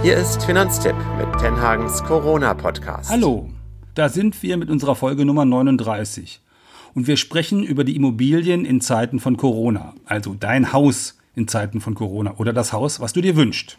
[0.00, 3.10] Hier ist Finanztipp mit Tenhagens Corona-Podcast.
[3.10, 3.50] Hallo,
[3.94, 6.40] da sind wir mit unserer Folge Nummer 39.
[6.94, 9.94] Und wir sprechen über die Immobilien in Zeiten von Corona.
[10.04, 13.78] Also dein Haus in Zeiten von Corona oder das Haus, was du dir wünschst.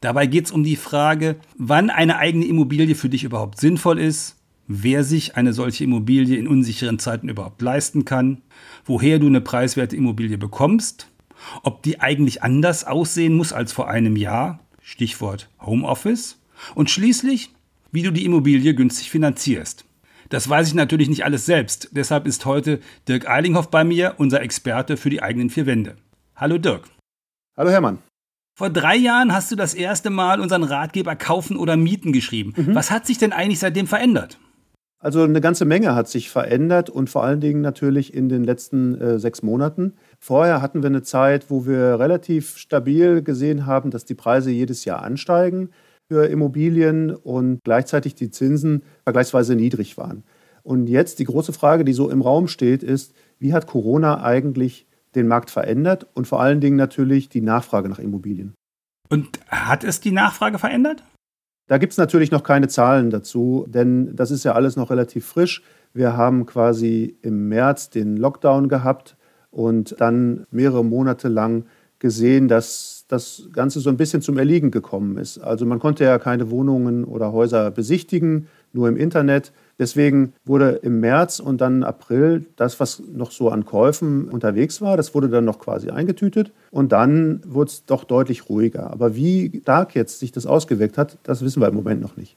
[0.00, 4.36] Dabei geht es um die Frage, wann eine eigene Immobilie für dich überhaupt sinnvoll ist,
[4.68, 8.42] wer sich eine solche Immobilie in unsicheren Zeiten überhaupt leisten kann,
[8.84, 11.10] woher du eine preiswerte Immobilie bekommst,
[11.64, 16.38] ob die eigentlich anders aussehen muss als vor einem Jahr, Stichwort Homeoffice,
[16.74, 17.50] und schließlich,
[17.92, 19.84] wie du die Immobilie günstig finanzierst.
[20.28, 24.42] Das weiß ich natürlich nicht alles selbst, deshalb ist heute Dirk Eilinghoff bei mir, unser
[24.42, 25.96] Experte für die eigenen vier Wände.
[26.36, 26.88] Hallo Dirk.
[27.56, 27.98] Hallo Hermann.
[28.56, 32.52] Vor drei Jahren hast du das erste Mal unseren Ratgeber Kaufen oder Mieten geschrieben.
[32.56, 32.74] Mhm.
[32.74, 34.38] Was hat sich denn eigentlich seitdem verändert?
[35.02, 39.00] Also eine ganze Menge hat sich verändert und vor allen Dingen natürlich in den letzten
[39.00, 39.94] äh, sechs Monaten.
[40.18, 44.84] Vorher hatten wir eine Zeit, wo wir relativ stabil gesehen haben, dass die Preise jedes
[44.84, 45.70] Jahr ansteigen
[46.06, 50.22] für Immobilien und gleichzeitig die Zinsen vergleichsweise niedrig waren.
[50.62, 54.86] Und jetzt die große Frage, die so im Raum steht, ist, wie hat Corona eigentlich
[55.14, 58.54] den Markt verändert und vor allen Dingen natürlich die Nachfrage nach Immobilien.
[59.08, 61.02] Und hat es die Nachfrage verändert?
[61.70, 65.24] Da gibt es natürlich noch keine Zahlen dazu, denn das ist ja alles noch relativ
[65.24, 65.62] frisch.
[65.94, 69.16] Wir haben quasi im März den Lockdown gehabt
[69.52, 71.66] und dann mehrere Monate lang
[72.00, 75.38] gesehen, dass das Ganze so ein bisschen zum Erliegen gekommen ist.
[75.38, 79.52] Also man konnte ja keine Wohnungen oder Häuser besichtigen, nur im Internet.
[79.80, 84.98] Deswegen wurde im März und dann April das, was noch so an Käufen unterwegs war,
[84.98, 86.52] das wurde dann noch quasi eingetütet.
[86.70, 88.90] Und dann wurde es doch deutlich ruhiger.
[88.90, 92.36] Aber wie stark jetzt sich das ausgewirkt hat, das wissen wir im Moment noch nicht.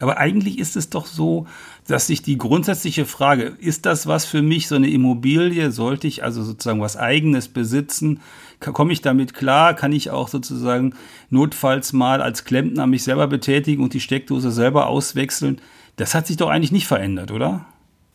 [0.00, 1.46] Aber eigentlich ist es doch so,
[1.86, 5.70] dass sich die grundsätzliche Frage, ist das was für mich, so eine Immobilie?
[5.70, 8.18] Sollte ich also sozusagen was eigenes besitzen?
[8.58, 9.74] Komme ich damit klar?
[9.74, 10.94] Kann ich auch sozusagen
[11.30, 15.60] notfalls mal als Klempner mich selber betätigen und die Steckdose selber auswechseln?
[15.96, 17.66] Das hat sich doch eigentlich nicht verändert, oder?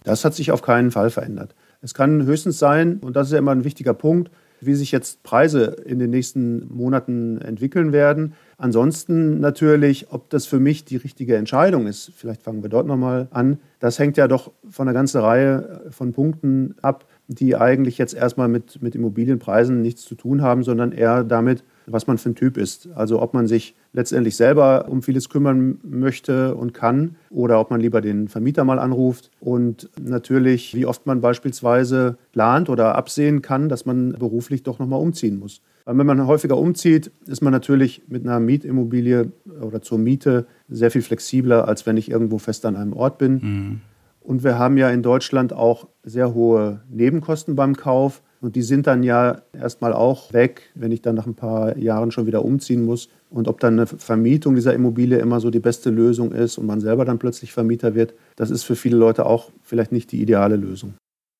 [0.04, 1.54] Das hat sich auf keinen Fall verändert.
[1.82, 5.24] Es kann höchstens sein, und das ist ja immer ein wichtiger Punkt, wie sich jetzt
[5.24, 8.34] Preise in den nächsten Monaten entwickeln werden.
[8.58, 13.28] Ansonsten natürlich, ob das für mich die richtige Entscheidung ist, vielleicht fangen wir dort nochmal
[13.32, 18.16] an, das hängt ja doch von einer ganzen Reihe von Punkten ab, die eigentlich jetzt
[18.16, 22.36] erstmal mit, mit Immobilienpreisen nichts zu tun haben, sondern eher damit, was man für ein
[22.36, 22.90] Typ ist.
[22.96, 27.80] Also ob man sich letztendlich selber um vieles kümmern möchte und kann oder ob man
[27.80, 33.70] lieber den Vermieter mal anruft und natürlich, wie oft man beispielsweise plant oder absehen kann,
[33.70, 35.62] dass man beruflich doch nochmal umziehen muss.
[35.86, 39.31] Weil wenn man häufiger umzieht, ist man natürlich mit einer Mietimmobilie
[39.62, 43.34] oder zur Miete sehr viel flexibler, als wenn ich irgendwo fest an einem Ort bin.
[43.34, 43.81] Mhm.
[44.19, 48.22] Und wir haben ja in Deutschland auch sehr hohe Nebenkosten beim Kauf.
[48.47, 52.12] Und die sind dann ja erstmal auch weg, wenn ich dann nach ein paar Jahren
[52.12, 53.09] schon wieder umziehen muss.
[53.30, 56.80] Und ob dann eine Vermietung dieser Immobilie immer so die beste Lösung ist und man
[56.80, 60.56] selber dann plötzlich Vermieter wird, das ist für viele Leute auch vielleicht nicht die ideale
[60.56, 60.94] Lösung.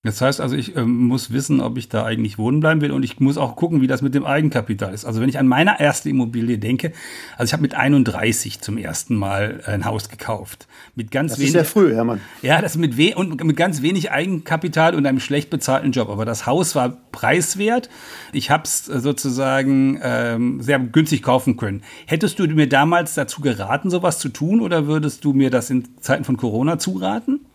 [0.03, 3.03] Das heißt also, ich äh, muss wissen, ob ich da eigentlich wohnen bleiben will und
[3.03, 5.06] ich muss auch gucken, wie das mit dem Eigenkapital ist.
[5.06, 6.94] Also wenn ich an meine erste Immobilie denke,
[7.35, 10.68] also ich habe mit 31 zum ersten Mal ein Haus gekauft.
[10.96, 12.22] Mit ganz das wenig, ist sehr früh, Hermann.
[12.44, 16.09] Ja, das mit, we und mit ganz wenig Eigenkapital und einem schlecht bezahlten Job.
[16.09, 17.90] Aber das Haus war preiswert.
[18.34, 21.81] Ich habe es äh, sozusagen ähm, sehr günstig kaufen können.
[22.06, 26.00] Hättest du mir damals dazu geraten, sowas zu tun oder würdest du mir das in
[26.02, 27.47] Zeiten von Corona zuraten?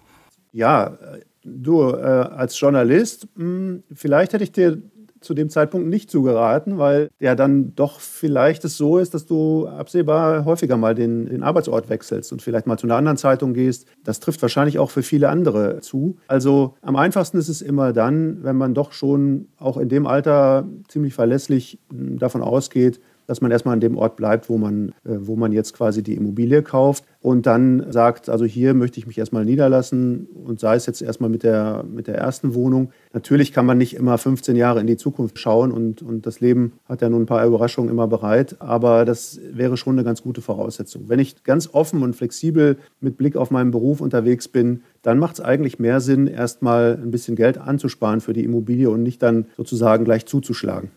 [0.52, 0.98] Ja,
[1.44, 4.80] Du, äh, als Journalist, mh, hm, vielleicht hätte ich dir
[5.22, 9.66] zu dem Zeitpunkt nicht zugeraten, weil ja dann doch vielleicht es so ist, dass du
[9.66, 13.86] absehbar häufiger mal den, den, Arbeitsort wechselst und vielleicht mal zu einer anderen Zeitung gehst.
[14.04, 16.16] Das trifft wahrscheinlich auch für viele andere zu.
[16.26, 20.66] Also am einfachsten ist es immer dann, wenn man doch schon auch in dem Alter
[20.88, 23.00] ziemlich verlässlich hm, davon ausgeht,
[23.32, 26.16] dass man erstmal an dem Ort bleibt, wo man, äh, wo man jetzt quasi die
[26.16, 30.84] Immobilie kauft und dann sagt, also hier möchte ich mich erstmal niederlassen und sei es
[30.84, 32.90] jetzt erstmal mit der, mit der ersten Wohnung.
[33.14, 36.74] Natürlich kann man nicht immer 15 Jahre in die Zukunft schauen und, und das Leben
[36.84, 40.42] hat ja nun ein paar Überraschungen immer bereit, aber das wäre schon eine ganz gute
[40.42, 41.04] Voraussetzung.
[41.08, 45.36] Wenn ich ganz offen und flexibel mit Blick auf meinen Beruf unterwegs bin, dann macht
[45.36, 49.46] es eigentlich mehr Sinn, erstmal ein bisschen Geld anzusparen für die Immobilie und nicht dann
[49.56, 50.90] sozusagen gleich zuzuschlagen.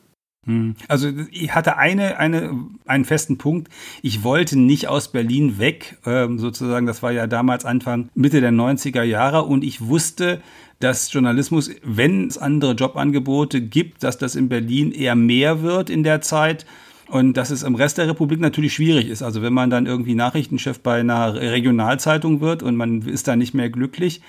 [0.46, 0.76] Hm.
[0.88, 3.72] Also ich hatte eine, eine, einen festen Punkt.
[4.02, 6.86] Ich wollte nicht aus Berlin weg, ähm, sozusagen.
[6.86, 9.44] Das war ja damals Anfang, Mitte der 90er Jahre.
[9.44, 10.42] Und ich wusste,
[10.80, 16.04] dass Journalismus, wenn es andere Jobangebote gibt, dass das in Berlin eher mehr wird in
[16.04, 16.66] der Zeit.
[17.08, 19.22] Und dass es im Rest der Republik natürlich schwierig ist.
[19.22, 23.54] Also wenn man dann irgendwie Nachrichtenchef bei einer Regionalzeitung wird und man ist da nicht
[23.54, 24.22] mehr glücklich,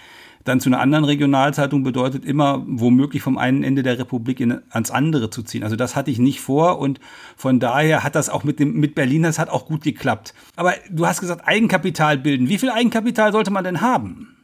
[0.49, 4.91] dann zu einer anderen Regionalzeitung bedeutet immer womöglich vom einen Ende der Republik in, ans
[4.91, 5.63] andere zu ziehen.
[5.63, 7.01] Also das hatte ich nicht vor und
[7.37, 10.35] von daher hat das auch mit dem mit Berlin das hat auch gut geklappt.
[10.57, 12.49] Aber du hast gesagt Eigenkapital bilden.
[12.49, 14.37] Wie viel Eigenkapital sollte man denn haben?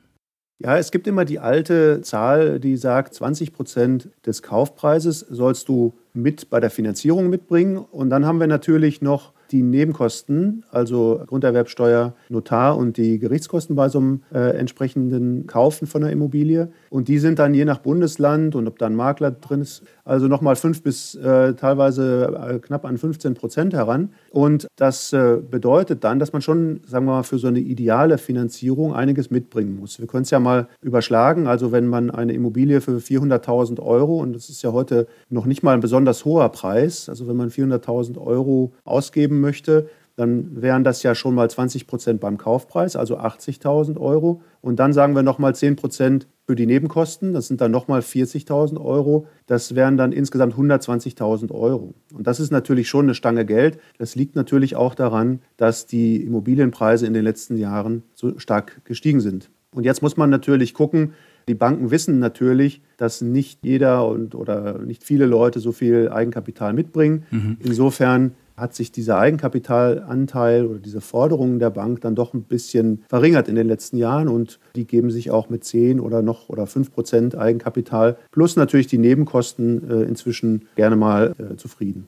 [0.58, 5.94] Ja, es gibt immer die alte Zahl, die sagt, 20 Prozent des Kaufpreises sollst du
[6.14, 7.78] mit bei der Finanzierung mitbringen.
[7.78, 13.88] Und dann haben wir natürlich noch die Nebenkosten, also Grunderwerbsteuer, Notar und die Gerichtskosten bei
[13.88, 16.72] so einem äh, entsprechenden Kaufen von einer Immobilie.
[16.90, 20.26] Und die sind dann je nach Bundesland und ob da ein Makler drin ist, also
[20.26, 24.10] nochmal fünf bis äh, teilweise äh, knapp an 15 Prozent heran.
[24.30, 28.18] Und das äh, bedeutet dann, dass man schon, sagen wir mal, für so eine ideale
[28.18, 30.00] Finanzierung einiges mitbringen muss.
[30.00, 31.46] Wir können es ja mal überschlagen.
[31.46, 35.62] Also wenn man eine Immobilie für 400.000 Euro, und das ist ja heute noch nicht
[35.62, 41.02] mal ein besonders hoher Preis, also wenn man 400.000 Euro ausgeben möchte, dann wären das
[41.02, 44.42] ja schon mal 20 Prozent beim Kaufpreis, also 80.000 Euro.
[44.60, 48.78] Und dann sagen wir nochmal 10 Prozent für die Nebenkosten, das sind dann nochmal 40.000
[48.78, 49.26] Euro.
[49.46, 51.94] Das wären dann insgesamt 120.000 Euro.
[52.12, 53.78] Und das ist natürlich schon eine Stange Geld.
[53.98, 59.20] Das liegt natürlich auch daran, dass die Immobilienpreise in den letzten Jahren so stark gestiegen
[59.20, 59.50] sind.
[59.74, 61.14] Und jetzt muss man natürlich gucken,
[61.48, 66.72] die Banken wissen natürlich, dass nicht jeder und, oder nicht viele Leute so viel Eigenkapital
[66.72, 67.24] mitbringen.
[67.30, 67.56] Mhm.
[67.60, 73.48] Insofern hat sich dieser Eigenkapitalanteil oder diese Forderungen der Bank dann doch ein bisschen verringert
[73.48, 76.92] in den letzten Jahren und die geben sich auch mit 10 oder noch oder 5
[76.92, 82.06] Prozent Eigenkapital plus natürlich die Nebenkosten äh, inzwischen gerne mal äh, zufrieden.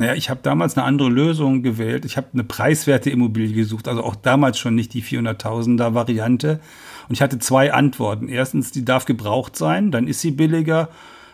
[0.00, 2.06] Naja, ich habe damals eine andere Lösung gewählt.
[2.06, 6.58] Ich habe eine preiswerte Immobilie gesucht, also auch damals schon nicht die 400.000er Variante.
[7.06, 8.26] Und ich hatte zwei Antworten.
[8.26, 10.88] Erstens, die darf gebraucht sein, dann ist sie billiger.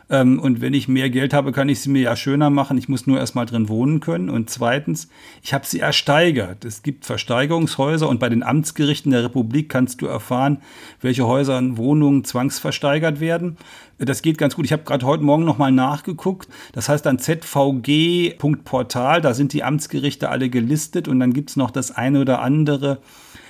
[0.08, 2.78] Ähm, und wenn ich mehr Geld habe, kann ich sie mir ja schöner machen.
[2.78, 4.30] Ich muss nur erstmal drin wohnen können.
[4.30, 5.08] Und zweitens,
[5.42, 6.64] ich habe sie ersteigert.
[6.64, 10.58] Es gibt Versteigerungshäuser und bei den Amtsgerichten der Republik kannst du erfahren,
[11.00, 13.56] welche Häuser und Wohnungen zwangsversteigert werden.
[13.98, 14.66] Das geht ganz gut.
[14.66, 16.48] Ich habe gerade heute Morgen nochmal nachgeguckt.
[16.72, 21.70] Das heißt dann zvg.portal, da sind die Amtsgerichte alle gelistet und dann gibt es noch
[21.70, 22.98] das eine oder andere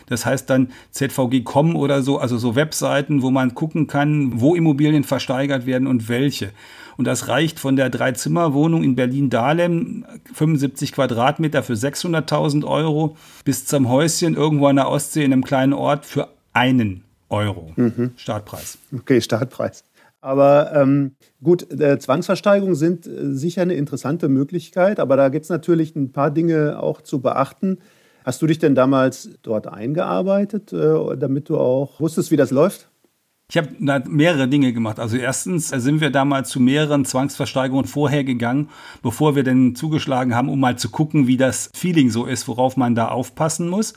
[0.06, 5.05] das heißt dann ZVG.com oder so, also so Webseiten, wo man gucken kann, wo Immobilien
[5.05, 6.50] versteigert werden und welche.
[6.97, 13.88] Und das reicht von der Dreizimmerwohnung in Berlin-Dahlem, 75 Quadratmeter für 600.000 Euro, bis zum
[13.88, 17.73] Häuschen irgendwo an der Ostsee in einem kleinen Ort für einen Euro.
[17.76, 18.12] Mhm.
[18.17, 18.79] Startpreis.
[18.94, 19.85] Okay, Startpreis.
[20.20, 21.12] Aber ähm,
[21.43, 26.12] gut, äh, Zwangsversteigerungen sind äh, sicher eine interessante Möglichkeit, aber da gibt es natürlich ein
[26.12, 27.79] paar Dinge auch zu beachten.
[28.26, 32.88] Hast du dich denn damals dort eingearbeitet, äh, damit du auch wusstest, wie das läuft?
[33.49, 33.70] Ich habe
[34.08, 34.99] mehrere Dinge gemacht.
[34.99, 38.69] Also erstens sind wir damals zu mehreren Zwangsversteigerungen vorher gegangen,
[39.00, 42.76] bevor wir denn zugeschlagen haben, um mal zu gucken, wie das Feeling so ist, worauf
[42.76, 43.94] man da aufpassen muss.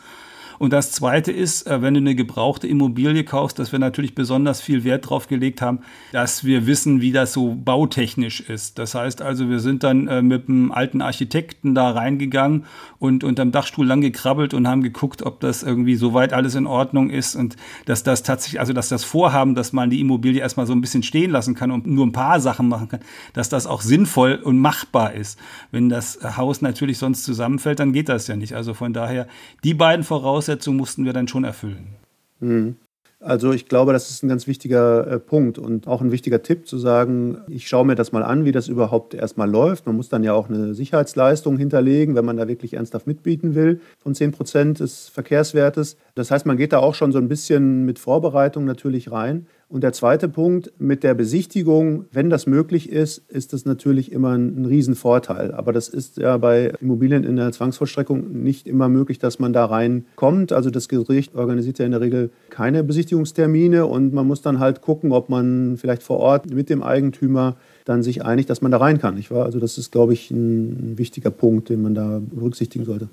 [0.60, 4.62] Und das Zweite ist, äh, wenn du eine gebrauchte Immobilie kaufst, dass wir natürlich besonders
[4.62, 5.80] viel Wert drauf gelegt haben,
[6.12, 8.78] dass wir wissen, wie das so bautechnisch ist.
[8.78, 12.66] Das heißt also, wir sind dann äh, mit einem alten Architekten da reingegangen
[13.00, 17.10] und unterm Dachstuhl lang gekrabbelt und haben geguckt, ob das irgendwie soweit alles in Ordnung
[17.10, 20.74] ist und dass das tatsächlich, also dass das Vorhaben, dass man die Immobilie erstmal so
[20.74, 23.00] ein bisschen stehen lassen kann und nur ein paar Sachen machen kann,
[23.32, 25.40] dass das auch sinnvoll und machbar ist.
[25.72, 28.54] Wenn das Haus natürlich sonst zusammenfällt, dann geht das ja nicht.
[28.54, 29.28] Also von daher,
[29.64, 31.88] die beiden Voraussetzungen Voraussetzungen mussten wir dann schon erfüllen.
[32.40, 32.76] Mhm.
[33.22, 36.68] Also ich glaube, das ist ein ganz wichtiger äh, Punkt und auch ein wichtiger Tipp
[36.68, 39.86] zu sagen, ich schaue mir das mal an, wie das überhaupt erstmal läuft.
[39.86, 43.82] Man muss dann ja auch eine Sicherheitsleistung hinterlegen, wenn man da wirklich ernsthaft mitbieten will
[44.00, 45.98] von 10 Prozent des Verkehrswertes.
[46.16, 49.48] Das heißt, man geht da auch schon so ein bisschen mit Vorbereitung natürlich rein.
[49.72, 54.32] Und der zweite Punkt mit der Besichtigung, wenn das möglich ist, ist das natürlich immer
[54.32, 55.52] ein, Riesenvorteil.
[55.54, 59.66] Aber das ist ja bei Immobilien in der Zwangsvollstreckung nicht immer möglich, dass man da
[59.66, 60.54] reinkommt.
[60.54, 64.82] Also das Gericht organisiert ja in der Regel keine Besichtigungstermine und man muss dann halt
[64.82, 68.80] gucken, ob man vielleicht vor Ort mit dem Eigentümer dann sich einigt, dass man da
[68.80, 69.14] rein kann.
[69.14, 69.46] Nicht wahr?
[69.46, 73.08] Also das ist, glaube ich, ein wichtiger Punkt, den man da berücksichtigen sollte.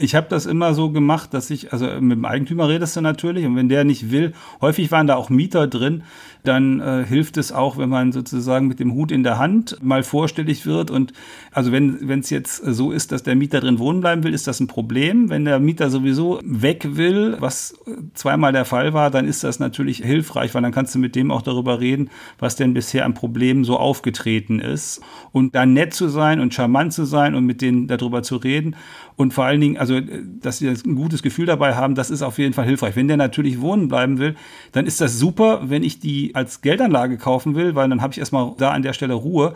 [0.00, 3.44] Ich habe das immer so gemacht, dass ich, also mit dem Eigentümer redest du natürlich
[3.44, 6.04] und wenn der nicht will, häufig waren da auch Mieter drin,
[6.44, 10.02] dann äh, hilft es auch, wenn man sozusagen mit dem Hut in der Hand mal
[10.02, 10.90] vorstellig wird.
[10.90, 11.12] Und
[11.52, 14.60] also wenn es jetzt so ist, dass der Mieter drin wohnen bleiben will, ist das
[14.60, 15.30] ein Problem.
[15.30, 17.74] Wenn der Mieter sowieso weg will, was
[18.14, 21.30] zweimal der Fall war, dann ist das natürlich hilfreich, weil dann kannst du mit dem
[21.30, 25.00] auch darüber reden, was denn bisher an Problemen so aufgetreten ist.
[25.32, 28.76] Und dann nett zu sein und charmant zu sein und mit denen darüber zu reden.
[29.16, 29.87] Und vor allen Dingen, also,
[30.40, 32.96] dass sie ein gutes Gefühl dabei haben, das ist auf jeden Fall hilfreich.
[32.96, 34.36] Wenn der natürlich wohnen bleiben will,
[34.72, 38.18] dann ist das super, wenn ich die als Geldanlage kaufen will, weil dann habe ich
[38.18, 39.54] erstmal da an der Stelle Ruhe.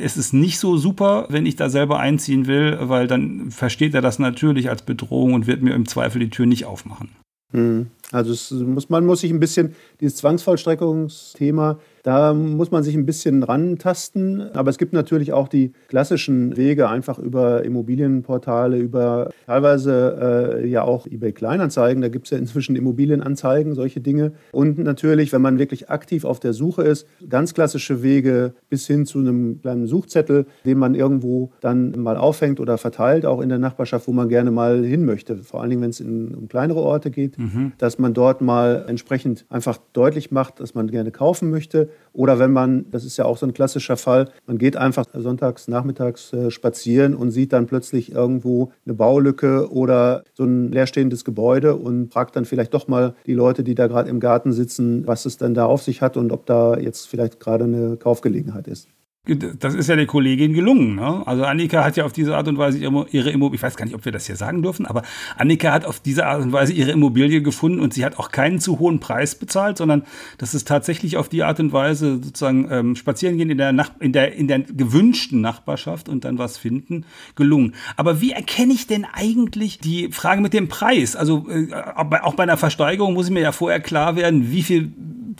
[0.00, 4.02] Es ist nicht so super, wenn ich da selber einziehen will, weil dann versteht er
[4.02, 7.10] das natürlich als Bedrohung und wird mir im Zweifel die Tür nicht aufmachen.
[7.52, 7.88] Mhm.
[8.10, 13.42] Also muss, man muss sich ein bisschen, dieses Zwangsvollstreckungsthema da muss man sich ein bisschen
[13.42, 14.40] rantasten.
[14.54, 20.82] Aber es gibt natürlich auch die klassischen Wege, einfach über Immobilienportale, über teilweise äh, ja
[20.82, 22.02] auch eBay Kleinanzeigen.
[22.02, 24.32] Da gibt es ja inzwischen Immobilienanzeigen, solche Dinge.
[24.50, 29.06] Und natürlich, wenn man wirklich aktiv auf der Suche ist, ganz klassische Wege bis hin
[29.06, 33.58] zu einem kleinen Suchzettel, den man irgendwo dann mal aufhängt oder verteilt, auch in der
[33.58, 35.36] Nachbarschaft, wo man gerne mal hin möchte.
[35.38, 37.72] Vor allen Dingen, wenn es um kleinere Orte geht, mhm.
[37.78, 42.52] dass man dort mal entsprechend einfach deutlich macht, dass man gerne kaufen möchte oder wenn
[42.52, 46.50] man, das ist ja auch so ein klassischer Fall, man geht einfach sonntags, nachmittags äh,
[46.50, 52.36] spazieren und sieht dann plötzlich irgendwo eine Baulücke oder so ein leerstehendes Gebäude und fragt
[52.36, 55.54] dann vielleicht doch mal die Leute, die da gerade im Garten sitzen, was es denn
[55.54, 58.88] da auf sich hat und ob da jetzt vielleicht gerade eine Kaufgelegenheit ist.
[59.24, 60.96] Das ist ja der Kollegin gelungen.
[60.96, 61.22] Ne?
[61.26, 63.94] Also Annika hat ja auf diese Art und Weise ihre, Immobilie, ich weiß gar nicht,
[63.94, 65.02] ob wir das hier sagen dürfen, aber
[65.38, 68.58] Annika hat auf diese Art und Weise ihre Immobilie gefunden und sie hat auch keinen
[68.58, 70.02] zu hohen Preis bezahlt, sondern
[70.38, 73.92] das ist tatsächlich auf die Art und Weise sozusagen ähm, spazieren gehen in der, Nach
[74.00, 77.04] in, der, in der gewünschten Nachbarschaft und dann was finden,
[77.36, 77.76] gelungen.
[77.96, 81.14] Aber wie erkenne ich denn eigentlich die Frage mit dem Preis?
[81.14, 84.92] Also äh, auch bei einer Versteigerung muss ich mir ja vorher klar werden, wie viel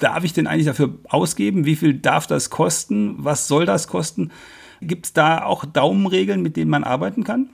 [0.03, 1.65] darf ich denn eigentlich dafür ausgeben?
[1.65, 3.15] Wie viel darf das kosten?
[3.19, 4.31] Was soll das kosten?
[4.81, 7.49] Gibt es da auch Daumenregeln, mit denen man arbeiten kann?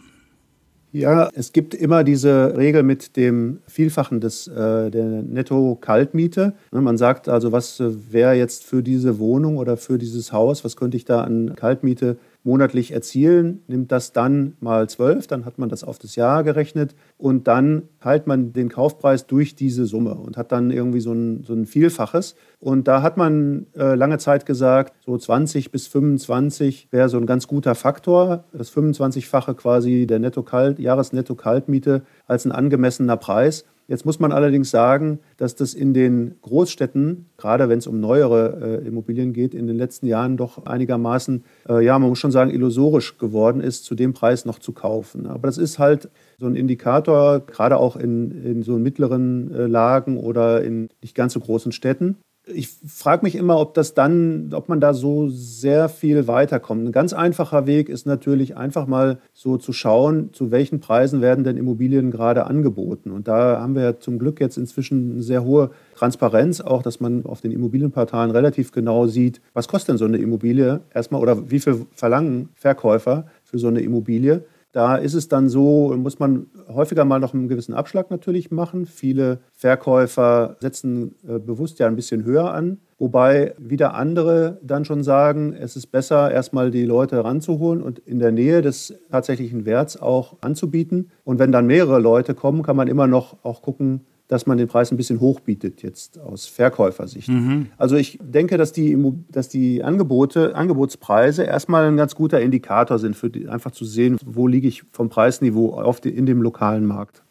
[0.90, 6.54] Ja, es gibt immer diese Regel mit dem Vielfachen des, äh, der Netto-Kaltmiete.
[6.72, 10.64] Ne, man sagt also, was äh, wäre jetzt für diese Wohnung oder für dieses Haus,
[10.64, 15.58] was könnte ich da an Kaltmiete monatlich erzielen, nimmt das dann mal zwölf, dann hat
[15.58, 20.14] man das auf das Jahr gerechnet und dann teilt man den Kaufpreis durch diese Summe
[20.14, 22.36] und hat dann irgendwie so ein, so ein Vielfaches.
[22.60, 27.26] Und da hat man äh, lange Zeit gesagt, so 20 bis 25 wäre so ein
[27.26, 33.64] ganz guter Faktor, das 25-fache quasi der Netto -Kalt, Jahresnetto-Kaltmiete als ein angemessener Preis.
[33.88, 38.82] Jetzt muss man allerdings sagen, dass das in den Großstädten, gerade wenn es um neuere
[38.82, 42.50] äh, Immobilien geht, in den letzten Jahren doch einigermaßen, äh, ja, man muss schon sagen,
[42.50, 45.26] illusorisch geworden ist, zu dem Preis noch zu kaufen.
[45.26, 50.18] Aber das ist halt so ein Indikator, gerade auch in, in so mittleren äh, Lagen
[50.18, 52.18] oder in nicht ganz so großen Städten
[52.54, 56.86] ich frage mich immer, ob das dann, ob man da so sehr viel weiterkommt.
[56.86, 61.44] Ein ganz einfacher Weg ist natürlich einfach mal so zu schauen, zu welchen Preisen werden
[61.44, 63.10] denn Immobilien gerade angeboten.
[63.10, 67.00] Und da haben wir ja zum Glück jetzt inzwischen eine sehr hohe Transparenz, auch dass
[67.00, 71.50] man auf den Immobilienportalen relativ genau sieht, was kostet denn so eine Immobilie erstmal oder
[71.50, 74.44] wie viel verlangen Verkäufer für so eine Immobilie.
[74.78, 78.86] Da ist es dann so, muss man häufiger mal noch einen gewissen Abschlag natürlich machen.
[78.86, 85.02] Viele Verkäufer setzen äh, bewusst ja ein bisschen höher an, wobei wieder andere dann schon
[85.02, 90.00] sagen, es ist besser, erstmal die Leute ranzuholen und in der Nähe des tatsächlichen Werts
[90.00, 91.10] auch anzubieten.
[91.24, 94.68] Und wenn dann mehrere Leute kommen, kann man immer noch auch gucken, dass man den
[94.68, 97.28] Preis ein bisschen hochbietet jetzt aus Verkäufersicht.
[97.28, 97.66] Mhm.
[97.78, 98.96] Also ich denke, dass die,
[99.30, 104.18] dass die Angebote, Angebotspreise erstmal ein ganz guter Indikator sind, für die, einfach zu sehen,
[104.24, 107.22] wo liege ich vom Preisniveau auf die, in dem lokalen Markt.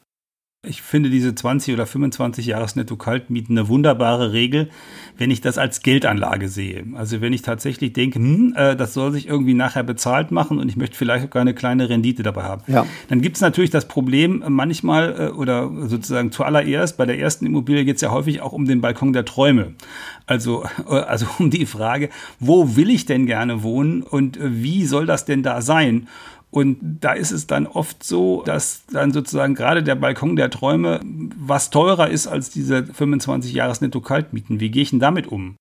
[0.65, 4.69] Ich finde diese 20 oder 25 Jahres Netto-Kaltmieten eine wunderbare Regel,
[5.15, 6.83] wenn ich das als Geldanlage sehe.
[6.95, 10.67] Also wenn ich tatsächlich denke, hm, äh, das soll sich irgendwie nachher bezahlt machen und
[10.67, 12.63] ich möchte vielleicht sogar eine kleine Rendite dabei haben.
[12.65, 12.87] Ja.
[13.07, 17.45] Dann gibt es natürlich das Problem äh, manchmal äh, oder sozusagen zuallererst, bei der ersten
[17.45, 19.75] Immobilie geht es ja häufig auch um den Balkon der Träume.
[20.25, 22.09] Also, äh, also um die Frage,
[22.39, 26.07] wo will ich denn gerne wohnen und wie soll das denn da sein?
[26.57, 30.99] Und da ist es dann oft so, dass dann sozusagen gerade der Balkon der Träume
[31.37, 34.59] was teurer ist als diese 25 Jahres Netto-Kaltmieten.
[34.59, 35.55] Wie gehe ich denn damit um?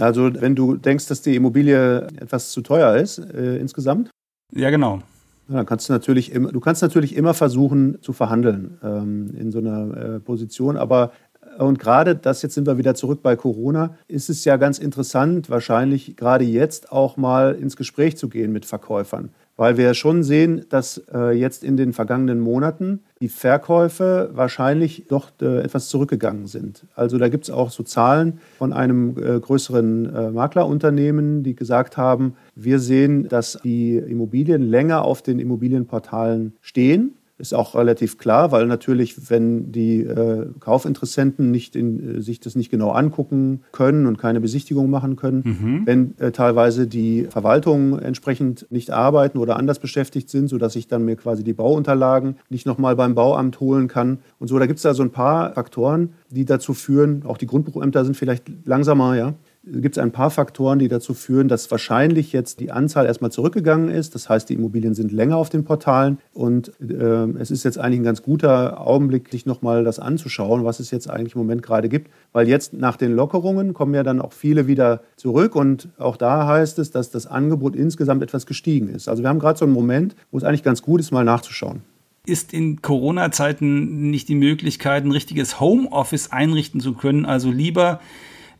[0.00, 4.08] Also wenn du denkst, dass die Immobilie etwas zu teuer ist äh, insgesamt?
[4.54, 5.00] Ja, genau.
[5.48, 9.58] Dann kannst du natürlich, immer, du kannst natürlich immer versuchen zu verhandeln ähm, in so
[9.58, 11.12] einer äh, Position, aber
[11.58, 15.50] und gerade das, jetzt sind wir wieder zurück bei Corona, ist es ja ganz interessant,
[15.50, 20.64] wahrscheinlich gerade jetzt auch mal ins Gespräch zu gehen mit Verkäufern weil wir schon sehen,
[20.70, 26.86] dass äh, jetzt in den vergangenen Monaten die Verkäufe wahrscheinlich doch äh, etwas zurückgegangen sind.
[26.94, 31.96] Also da gibt es auch so Zahlen von einem äh, größeren äh, Maklerunternehmen, die gesagt
[31.96, 38.50] haben, wir sehen, dass die Immobilien länger auf den Immobilienportalen stehen ist auch relativ klar,
[38.50, 44.06] weil natürlich, wenn die äh, Kaufinteressenten nicht in, äh, sich das nicht genau angucken können
[44.06, 45.82] und keine Besichtigung machen können, mhm.
[45.86, 51.04] wenn äh, teilweise die Verwaltungen entsprechend nicht arbeiten oder anders beschäftigt sind, sodass ich dann
[51.04, 54.58] mir quasi die Bauunterlagen nicht nochmal beim Bauamt holen kann und so.
[54.58, 58.16] Da gibt es da so ein paar Faktoren, die dazu führen, auch die Grundbuchämter sind
[58.16, 62.70] vielleicht langsamer, ja, gibt es ein paar Faktoren, die dazu führen, dass wahrscheinlich jetzt die
[62.70, 64.14] Anzahl erstmal zurückgegangen ist.
[64.14, 66.94] Das heißt, die Immobilien sind länger auf den Portalen und äh,
[67.38, 71.10] es ist jetzt eigentlich ein ganz guter Augenblick, sich nochmal das anzuschauen, was es jetzt
[71.10, 72.10] eigentlich im Moment gerade gibt.
[72.32, 76.46] Weil jetzt nach den Lockerungen kommen ja dann auch viele wieder zurück und auch da
[76.46, 79.08] heißt es, dass das Angebot insgesamt etwas gestiegen ist.
[79.08, 81.82] Also wir haben gerade so einen Moment, wo es eigentlich ganz gut ist, mal nachzuschauen
[82.28, 87.24] ist in Corona-Zeiten nicht die Möglichkeit, ein richtiges Homeoffice einrichten zu können.
[87.24, 88.00] Also lieber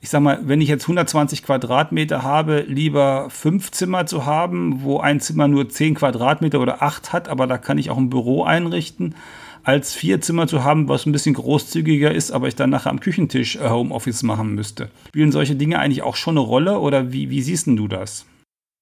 [0.00, 5.00] ich sag mal, wenn ich jetzt 120 Quadratmeter habe, lieber fünf Zimmer zu haben, wo
[5.00, 8.44] ein Zimmer nur 10 Quadratmeter oder acht hat, aber da kann ich auch ein Büro
[8.44, 9.16] einrichten,
[9.64, 13.00] als vier Zimmer zu haben, was ein bisschen großzügiger ist, aber ich dann nachher am
[13.00, 14.88] Küchentisch äh, Homeoffice machen müsste.
[15.08, 18.24] Spielen solche Dinge eigentlich auch schon eine Rolle oder wie, wie siehst du das?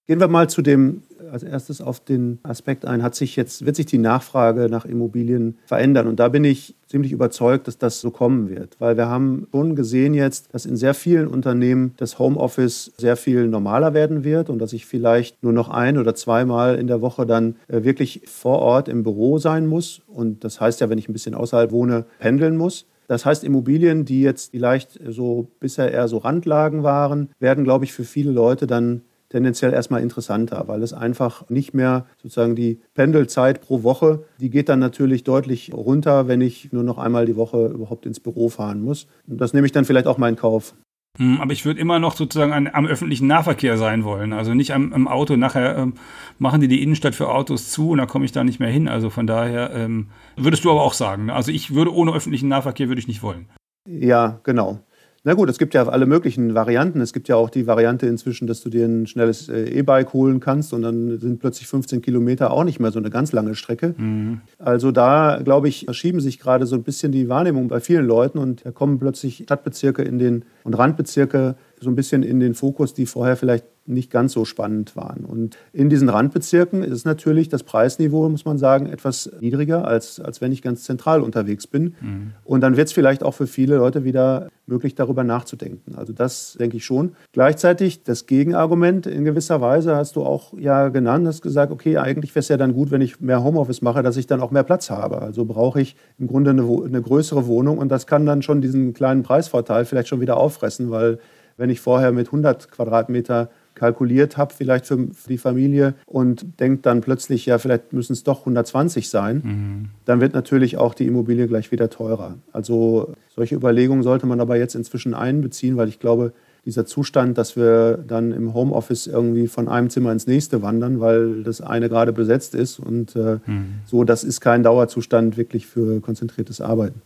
[0.06, 3.74] Gehen wir mal zu dem als erstes auf den Aspekt ein, hat sich jetzt, wird
[3.74, 6.06] sich die Nachfrage nach Immobilien verändern.
[6.06, 8.76] Und da bin ich ziemlich überzeugt, dass das so kommen wird.
[8.78, 13.48] Weil wir haben schon gesehen jetzt, dass in sehr vielen Unternehmen das Homeoffice sehr viel
[13.48, 17.26] normaler werden wird und dass ich vielleicht nur noch ein oder zweimal in der Woche
[17.26, 20.02] dann äh, wirklich vor Ort im Büro sein muss.
[20.06, 22.86] Und das heißt ja, wenn ich ein bisschen außerhalb wohne, pendeln muss.
[23.08, 27.92] Das heißt, Immobilien, die jetzt vielleicht so bisher eher so Randlagen waren, werden, glaube ich,
[27.92, 33.60] für viele Leute dann tendenziell erstmal interessanter, weil es einfach nicht mehr sozusagen die Pendelzeit
[33.60, 37.66] pro Woche, die geht dann natürlich deutlich runter, wenn ich nur noch einmal die Woche
[37.66, 39.06] überhaupt ins Büro fahren muss.
[39.26, 40.74] Und das nehme ich dann vielleicht auch mal in Kauf.
[41.18, 44.32] Hm, aber ich würde immer noch sozusagen an, am öffentlichen Nahverkehr sein wollen.
[44.32, 45.36] Also nicht am, am Auto.
[45.36, 45.94] Nachher ähm,
[46.38, 48.88] machen die die Innenstadt für Autos zu und da komme ich da nicht mehr hin.
[48.88, 51.26] Also von daher ähm, würdest du aber auch sagen.
[51.26, 51.34] Ne?
[51.34, 53.48] Also ich würde ohne öffentlichen Nahverkehr würde ich nicht wollen.
[53.88, 54.80] Ja, genau.
[55.26, 57.00] Na gut, es gibt ja alle möglichen Varianten.
[57.00, 60.38] Es gibt ja auch die Variante inzwischen, dass du dir ein schnelles äh, E-Bike holen
[60.38, 63.96] kannst und dann sind plötzlich 15 Kilometer auch nicht mehr so eine ganz lange Strecke.
[63.98, 64.42] Mhm.
[64.60, 68.38] Also da, glaube ich, verschieben sich gerade so ein bisschen die Wahrnehmung bei vielen Leuten
[68.38, 72.94] und da kommen plötzlich Stadtbezirke in den und Randbezirke so ein bisschen in den Fokus,
[72.94, 75.24] die vorher vielleicht nicht ganz so spannend waren.
[75.24, 80.40] Und in diesen Randbezirken ist natürlich das Preisniveau, muss man sagen, etwas niedriger, als, als
[80.40, 81.94] wenn ich ganz zentral unterwegs bin.
[82.00, 82.32] Mhm.
[82.44, 85.94] Und dann wird es vielleicht auch für viele Leute wieder möglich, darüber nachzudenken.
[85.96, 87.12] Also das denke ich schon.
[87.32, 92.34] Gleichzeitig das Gegenargument in gewisser Weise hast du auch ja genannt, hast gesagt, okay, eigentlich
[92.34, 94.64] wäre es ja dann gut, wenn ich mehr Homeoffice mache, dass ich dann auch mehr
[94.64, 95.22] Platz habe.
[95.22, 98.92] Also brauche ich im Grunde eine, eine größere Wohnung und das kann dann schon diesen
[98.92, 101.18] kleinen Preisvorteil vielleicht schon wieder auffressen, weil
[101.56, 107.00] wenn ich vorher mit 100 Quadratmeter kalkuliert habe, vielleicht für, die Familie und denkt dann
[107.00, 109.88] plötzlich, ja, vielleicht müssen es doch 120 sein, mhm.
[110.04, 112.34] dann wird natürlich auch die Immobilie gleich wieder teurer.
[112.52, 116.32] Also solche Überlegungen sollte man aber jetzt inzwischen einbeziehen, weil ich glaube,
[116.64, 121.44] dieser Zustand, dass wir dann im Homeoffice irgendwie von einem Zimmer ins nächste wandern, weil
[121.44, 123.80] das eine gerade besetzt ist und äh, mhm.
[123.86, 127.02] so, das ist kein Dauerzustand wirklich für konzentriertes Arbeiten.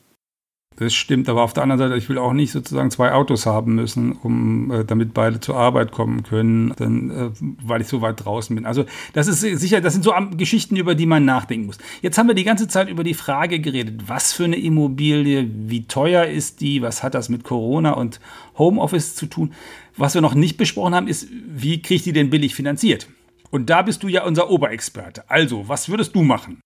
[0.80, 3.74] Das stimmt, aber auf der anderen Seite, ich will auch nicht sozusagen zwei Autos haben
[3.74, 7.30] müssen, um äh, damit beide zur Arbeit kommen können, dann, äh,
[7.62, 8.64] weil ich so weit draußen bin.
[8.64, 11.76] Also das ist sicher, das sind so Geschichten, über die man nachdenken muss.
[12.00, 15.84] Jetzt haben wir die ganze Zeit über die Frage geredet, was für eine Immobilie, wie
[15.84, 18.18] teuer ist die, was hat das mit Corona und
[18.56, 19.52] Homeoffice zu tun.
[19.98, 23.06] Was wir noch nicht besprochen haben, ist, wie kriegt die denn billig finanziert?
[23.50, 25.28] Und da bist du ja unser Oberexperte.
[25.28, 26.62] Also, was würdest du machen?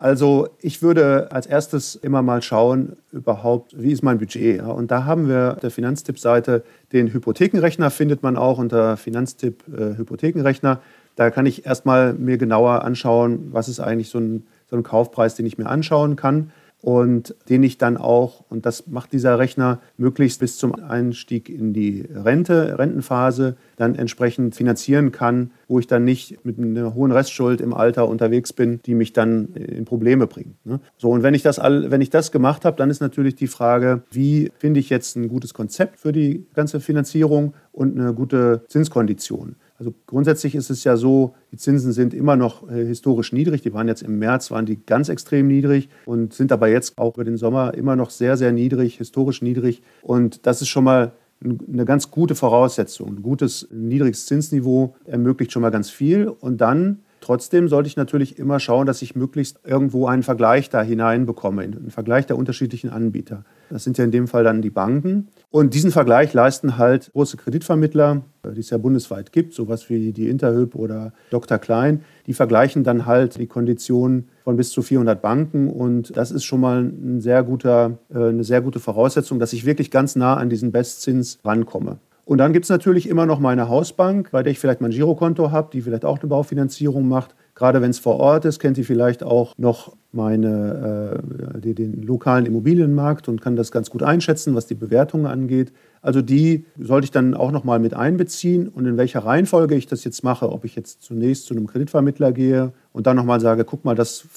[0.00, 4.62] Also ich würde als erstes immer mal schauen, überhaupt, wie ist mein Budget.
[4.62, 9.98] Und da haben wir auf der Finanztipp-Seite den Hypothekenrechner, findet man auch unter Finanztipp äh,
[9.98, 10.80] Hypothekenrechner.
[11.16, 15.34] Da kann ich erstmal mir genauer anschauen, was ist eigentlich so ein, so ein Kaufpreis,
[15.34, 19.80] den ich mir anschauen kann und den ich dann auch, und das macht dieser Rechner,
[19.96, 26.04] möglichst bis zum Einstieg in die Rente, Rentenphase, dann entsprechend finanzieren kann, wo ich dann
[26.04, 30.64] nicht mit einer hohen Restschuld im Alter unterwegs bin, die mich dann in Probleme bringt.
[30.64, 30.78] Ne?
[30.98, 33.48] So, und wenn ich das, all, wenn ich das gemacht habe, dann ist natürlich die
[33.48, 38.62] Frage, wie finde ich jetzt ein gutes Konzept für die ganze Finanzierung und eine gute
[38.68, 39.56] Zinskondition.
[39.78, 43.62] Also grundsätzlich ist es ja so, die Zinsen sind immer noch äh, historisch niedrig.
[43.62, 47.14] Die waren jetzt im März, waren die ganz extrem niedrig und sind aber jetzt auch
[47.14, 49.82] über den Sommer immer noch sehr, sehr niedrig, historisch niedrig.
[50.02, 53.18] Und das ist schon mal eine ganz gute Voraussetzung.
[53.18, 56.26] Ein gutes, niedriges Zinsniveau ermöglicht schon mal ganz viel.
[56.26, 60.82] Und dann Trotzdem sollte ich natürlich immer schauen, dass ich möglichst irgendwo einen Vergleich da
[60.82, 63.44] hineinbekomme, einen Vergleich der unterschiedlichen Anbieter.
[63.70, 65.28] Das sind ja in dem Fall dann die Banken.
[65.50, 68.22] Und diesen Vergleich leisten halt große Kreditvermittler,
[68.54, 71.58] die es ja bundesweit gibt, sowas wie die Interhyp oder Dr.
[71.58, 72.02] Klein.
[72.26, 75.68] Die vergleichen dann halt die Konditionen von bis zu 400 Banken.
[75.68, 79.66] Und das ist schon mal ein sehr guter, äh, eine sehr gute Voraussetzung, dass ich
[79.66, 81.98] wirklich ganz nah an diesen Bestzins rankomme.
[82.28, 85.50] Und dann gibt es natürlich immer noch meine Hausbank, bei der ich vielleicht mein Girokonto
[85.50, 87.34] habe, die vielleicht auch eine Baufinanzierung macht.
[87.54, 91.22] Gerade wenn es vor Ort ist, kennt die vielleicht auch noch meine,
[91.54, 95.72] äh, die, den lokalen Immobilienmarkt und kann das ganz gut einschätzen, was die Bewertungen angeht.
[96.02, 100.04] Also die sollte ich dann auch nochmal mit einbeziehen und in welcher Reihenfolge ich das
[100.04, 103.86] jetzt mache, ob ich jetzt zunächst zu einem Kreditvermittler gehe und dann nochmal sage, guck
[103.86, 104.28] mal, das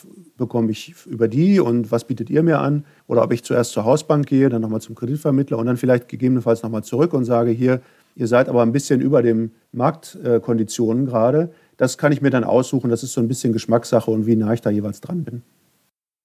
[0.42, 2.84] bekomme ich über die und was bietet ihr mir an?
[3.08, 6.64] Oder ob ich zuerst zur Hausbank gehe, dann nochmal zum Kreditvermittler und dann vielleicht gegebenenfalls
[6.64, 7.82] nochmal zurück und sage, hier,
[8.16, 11.52] ihr seid aber ein bisschen über den Marktkonditionen gerade.
[11.78, 12.90] Das kann ich mir dann aussuchen.
[12.90, 15.44] Das ist so ein bisschen Geschmackssache und wie nah ich da jeweils dran bin.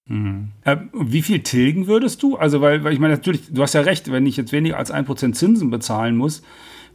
[0.09, 0.48] Mhm.
[0.64, 2.37] Äh, wie viel tilgen würdest du?
[2.37, 4.92] Also, weil, weil ich meine, natürlich, du hast ja recht, wenn ich jetzt weniger als
[4.92, 6.42] 1% Zinsen bezahlen muss,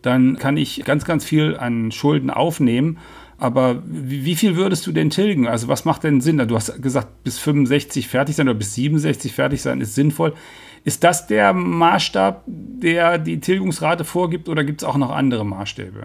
[0.02, 2.98] dann kann ich ganz, ganz viel an Schulden aufnehmen.
[3.42, 5.48] Aber wie, wie, viel würdest du denn tilgen?
[5.48, 6.38] Also, was macht denn Sinn?
[6.38, 10.36] Du hast gesagt, bis 65 fertig sein oder bis 67 fertig sein ist sinnvoll.
[10.84, 16.04] Ist das der Maßstab, der die Tilgungsrate vorgibt oder gibt es auch noch andere Maßstäbe?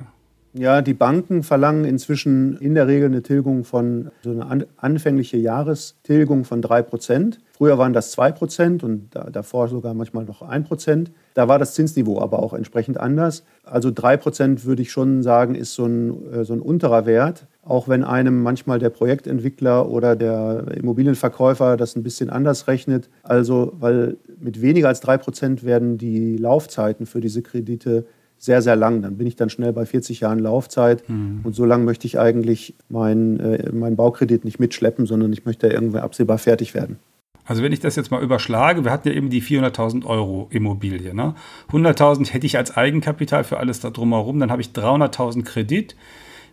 [0.58, 6.44] Ja, die Banken verlangen inzwischen in der Regel eine Tilgung von, so eine anfängliche Jahrestilgung
[6.44, 7.40] von 3 Prozent.
[7.52, 11.10] Früher waren das 2 Prozent und davor sogar manchmal noch 1 Prozent.
[11.34, 13.44] Da war das Zinsniveau aber auch entsprechend anders.
[13.64, 17.46] Also 3 Prozent würde ich schon sagen, ist so ein, äh, so ein unterer Wert.
[17.62, 23.10] Auch wenn einem manchmal der Projektentwickler oder der Immobilienverkäufer das ein bisschen anders rechnet.
[23.24, 28.06] Also, weil mit weniger als 3 Prozent werden die Laufzeiten für diese Kredite
[28.38, 29.02] sehr, sehr lang.
[29.02, 31.08] Dann bin ich dann schnell bei 40 Jahren Laufzeit.
[31.08, 31.40] Mhm.
[31.44, 35.68] Und so lange möchte ich eigentlich meinen äh, mein Baukredit nicht mitschleppen, sondern ich möchte
[35.68, 36.98] irgendwie absehbar fertig werden.
[37.46, 41.14] Also wenn ich das jetzt mal überschlage, wir hatten ja eben die 400.000 Euro Immobilie.
[41.14, 41.34] Ne?
[41.70, 45.96] 100.000 hätte ich als Eigenkapital für alles da drumherum, dann habe ich 300.000 Kredit.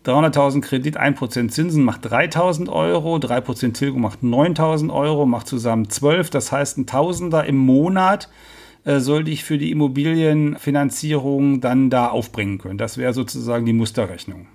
[0.06, 6.30] 300.000 Kredit, 1% Zinsen macht 3.000 Euro, 3% Tilgung macht 9.000 Euro, macht zusammen 12,
[6.30, 8.30] das heißt ein Tausender im Monat
[8.86, 12.78] äh, sollte ich für die Immobilienfinanzierung dann da aufbringen können.
[12.78, 14.48] Das wäre sozusagen die Musterrechnung.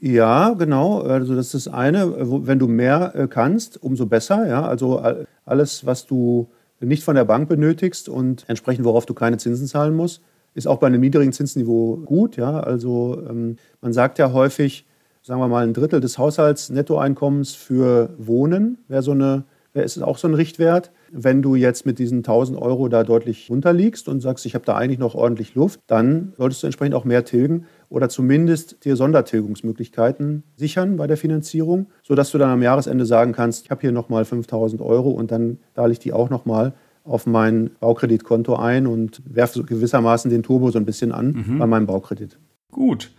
[0.00, 1.00] Ja, genau.
[1.00, 2.46] Also das ist eine.
[2.46, 4.46] Wenn du mehr äh, kannst, umso besser.
[4.46, 5.02] Ja, also
[5.44, 6.48] alles, was du
[6.80, 10.22] nicht von der Bank benötigst und entsprechend worauf du keine Zinsen zahlen musst,
[10.54, 12.36] ist auch bei einem niedrigen Zinsniveau gut.
[12.36, 14.86] Ja, also ähm, man sagt ja häufig,
[15.22, 19.44] sagen wir mal ein Drittel des Haushaltsnettoeinkommens für Wohnen wäre so eine,
[19.82, 20.92] ist auch so ein Richtwert.
[21.10, 24.76] Wenn du jetzt mit diesen 1000 Euro da deutlich runterliegst und sagst, ich habe da
[24.76, 30.44] eigentlich noch ordentlich Luft, dann solltest du entsprechend auch mehr tilgen oder zumindest dir Sondertilgungsmöglichkeiten
[30.56, 34.24] sichern bei der Finanzierung, sodass du dann am Jahresende sagen kannst, ich habe hier nochmal
[34.24, 39.62] 5000 Euro und dann zahle ich die auch nochmal auf mein Baukreditkonto ein und werfe
[39.62, 41.58] gewissermaßen den Turbo so ein bisschen an mhm.
[41.58, 42.38] bei meinem Baukredit.
[42.70, 43.12] Gut.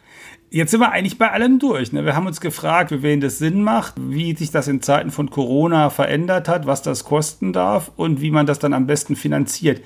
[0.50, 1.92] Jetzt sind wir eigentlich bei allem durch.
[1.92, 2.06] Ne?
[2.06, 5.30] Wir haben uns gefragt, für wen das Sinn macht, wie sich das in Zeiten von
[5.30, 9.82] Corona verändert hat, was das kosten darf und wie man das dann am besten finanziert.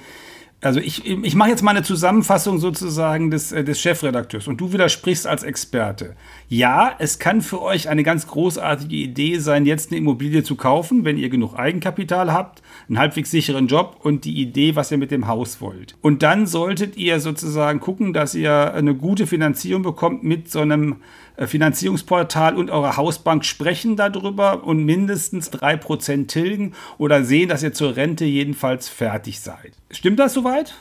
[0.62, 4.74] Also ich, ich mache jetzt mal eine Zusammenfassung sozusagen des, äh, des Chefredakteurs und du
[4.74, 6.18] widersprichst als Experte.
[6.50, 11.06] Ja, es kann für euch eine ganz großartige Idee sein, jetzt eine Immobilie zu kaufen,
[11.06, 15.12] wenn ihr genug Eigenkapital habt, einen halbwegs sicheren Job und die Idee, was ihr mit
[15.12, 15.96] dem Haus wollt.
[16.02, 20.98] Und dann solltet ihr sozusagen gucken, dass ihr eine gute Finanzierung bekommt mit so einem
[21.48, 27.96] Finanzierungsportal und eurer Hausbank sprechen darüber und mindestens 3% tilgen oder sehen, dass ihr zur
[27.96, 29.74] Rente jedenfalls fertig seid.
[29.92, 30.76] Stimmt das soweit?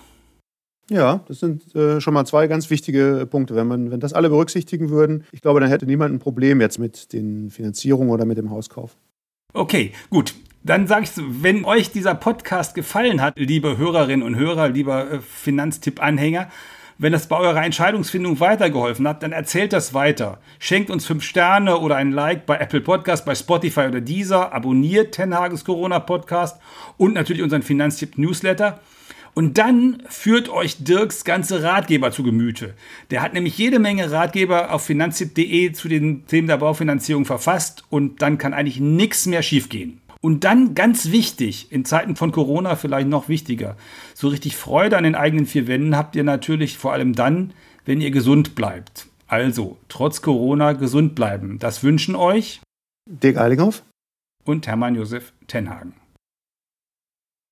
[0.90, 3.54] Ja, das sind äh, schon mal zwei ganz wichtige Punkte.
[3.54, 6.78] Wenn, man, wenn das alle berücksichtigen würden, ich glaube, dann hätte niemand ein Problem jetzt
[6.78, 8.96] mit den Finanzierungen oder mit dem Hauskauf.
[9.52, 10.34] Okay, gut.
[10.64, 15.20] Dann sage ich wenn euch dieser Podcast gefallen hat, liebe Hörerinnen und Hörer, lieber äh,
[15.20, 16.48] Finanztipp-Anhänger,
[16.98, 20.40] wenn das bei eurer Entscheidungsfindung weitergeholfen hat, dann erzählt das weiter.
[20.58, 24.52] Schenkt uns fünf Sterne oder ein Like bei Apple Podcast, bei Spotify oder Deezer.
[24.52, 26.60] Abonniert Tenhagens Corona Podcast
[26.96, 28.80] und natürlich unseren Finanztipp Newsletter.
[29.34, 32.74] Und dann führt euch Dirks ganze Ratgeber zu Gemüte.
[33.12, 38.20] Der hat nämlich jede Menge Ratgeber auf finanztipp.de zu den Themen der Baufinanzierung verfasst und
[38.22, 40.00] dann kann eigentlich nichts mehr schiefgehen.
[40.20, 43.76] Und dann ganz wichtig, in Zeiten von Corona vielleicht noch wichtiger,
[44.14, 47.52] so richtig Freude an den eigenen vier Wänden habt ihr natürlich vor allem dann,
[47.84, 49.06] wenn ihr gesund bleibt.
[49.28, 51.58] Also, trotz Corona gesund bleiben.
[51.58, 52.60] Das wünschen euch
[53.08, 53.84] Dirk Eilinghoff
[54.44, 55.94] und Hermann Josef Tenhagen.